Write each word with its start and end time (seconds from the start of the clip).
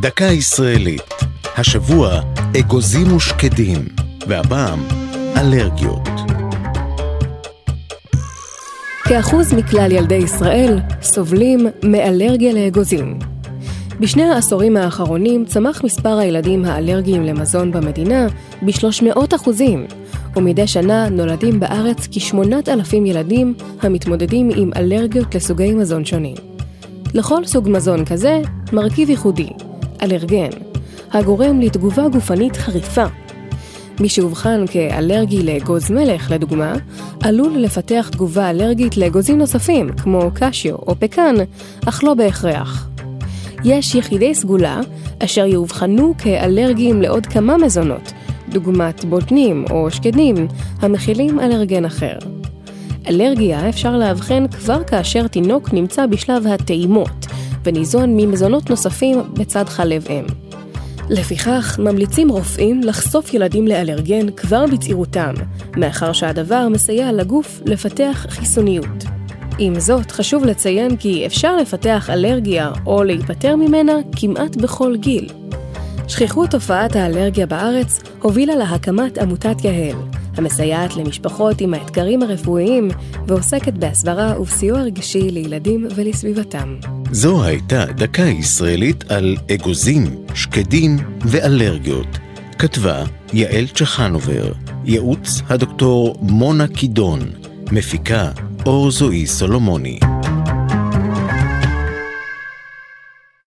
דקה 0.00 0.24
ישראלית. 0.24 1.02
השבוע 1.56 2.20
אגוזים 2.60 3.16
ושקדים, 3.16 3.88
והפעם 4.26 4.78
אלרגיות. 5.36 6.08
כאחוז 9.04 9.54
מכלל 9.54 9.92
ילדי 9.92 10.14
ישראל 10.14 10.78
סובלים 11.02 11.66
מאלרגיה 11.82 12.52
לאגוזים. 12.52 13.18
בשני 14.00 14.22
העשורים 14.22 14.76
האחרונים 14.76 15.44
צמח 15.44 15.84
מספר 15.84 16.18
הילדים 16.18 16.64
האלרגיים 16.64 17.22
למזון 17.22 17.72
במדינה 17.72 18.26
ב-300 18.62 19.36
אחוזים, 19.36 19.86
ומדי 20.36 20.66
שנה 20.66 21.08
נולדים 21.08 21.60
בארץ 21.60 22.08
כ-8,000 22.12 22.94
ילדים 23.06 23.54
המתמודדים 23.82 24.50
עם 24.56 24.70
אלרגיות 24.76 25.34
לסוגי 25.34 25.72
מזון 25.72 26.04
שונים. 26.04 26.36
לכל 27.14 27.44
סוג 27.44 27.68
מזון 27.68 28.04
כזה 28.04 28.40
מרכיב 28.72 29.10
ייחודי, 29.10 29.50
אלרגן, 30.02 30.50
הגורם 31.12 31.60
לתגובה 31.60 32.08
גופנית 32.08 32.56
חריפה. 32.56 33.04
מי 34.00 34.08
שאובחן 34.08 34.64
כאלרגי 34.66 35.42
לאגוז 35.42 35.90
מלך, 35.90 36.30
לדוגמה, 36.30 36.74
עלול 37.22 37.58
לפתח 37.58 38.08
תגובה 38.12 38.50
אלרגית 38.50 38.96
לאגוזים 38.96 39.38
נוספים, 39.38 39.92
כמו 39.92 40.30
קשיו 40.34 40.74
או 40.74 40.94
פקן, 40.98 41.34
אך 41.88 42.04
לא 42.04 42.14
בהכרח. 42.14 42.88
יש 43.64 43.94
יחידי 43.94 44.34
סגולה 44.34 44.80
אשר 45.18 45.46
יאובחנו 45.46 46.14
כאלרגיים 46.18 47.02
לעוד 47.02 47.26
כמה 47.26 47.56
מזונות, 47.56 48.12
דוגמת 48.48 49.04
בוטנים 49.04 49.64
או 49.70 49.90
שקדים, 49.90 50.48
המכילים 50.80 51.40
אלרגן 51.40 51.84
אחר. 51.84 52.18
אלרגיה 53.08 53.68
אפשר 53.68 53.96
לאבחן 53.96 54.48
כבר 54.48 54.84
כאשר 54.84 55.26
תינוק 55.28 55.72
נמצא 55.72 56.06
בשלב 56.06 56.46
הטעימות, 56.46 57.26
וניזון 57.64 58.16
ממזונות 58.16 58.70
נוספים 58.70 59.22
בצד 59.32 59.68
חלב 59.68 60.06
אם. 60.10 60.24
לפיכך, 61.08 61.78
ממליצים 61.78 62.28
רופאים 62.28 62.80
לחשוף 62.82 63.34
ילדים 63.34 63.66
לאלרגן 63.66 64.30
כבר 64.30 64.66
בצעירותם, 64.66 65.34
מאחר 65.76 66.12
שהדבר 66.12 66.68
מסייע 66.68 67.12
לגוף 67.12 67.60
לפתח 67.66 68.26
חיסוניות. 68.28 69.04
עם 69.58 69.80
זאת, 69.80 70.10
חשוב 70.10 70.44
לציין 70.44 70.96
כי 70.96 71.26
אפשר 71.26 71.56
לפתח 71.56 72.10
אלרגיה 72.10 72.70
או 72.86 73.04
להיפטר 73.04 73.56
ממנה 73.56 73.92
כמעט 74.16 74.56
בכל 74.56 74.96
גיל. 74.96 75.28
שכיחות 76.08 76.50
תופעת 76.50 76.96
האלרגיה 76.96 77.46
בארץ 77.46 78.00
הובילה 78.22 78.56
להקמת 78.56 79.18
עמותת 79.18 79.64
יהל, 79.64 79.96
המסייעת 80.40 80.96
למשפחות 80.96 81.60
עם 81.60 81.74
האתגרים 81.74 82.22
הרפואיים 82.22 82.88
ועוסקת 83.26 83.72
בהסברה 83.72 84.40
ובסיוע 84.40 84.80
רגשי 84.80 85.30
לילדים 85.30 85.88
ולסביבתם. 85.94 86.76
זו 87.10 87.44
הייתה 87.44 87.84
דקה 87.84 88.22
ישראלית 88.22 89.10
על 89.10 89.36
אגוזים, 89.54 90.04
שקדים 90.34 90.96
ואלרגיות. 91.20 92.18
כתבה 92.58 93.04
יעל 93.32 93.66
צ'חנובר, 93.66 94.52
ייעוץ 94.84 95.42
הדוקטור 95.48 96.16
מונה 96.20 96.68
קידון, 96.68 97.20
מפיקה 97.72 98.30
אור 98.66 98.90
זועי 98.90 99.26
סולומוני. 99.26 99.98